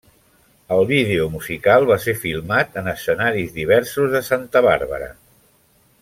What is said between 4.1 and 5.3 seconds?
de Santa Bàrbara.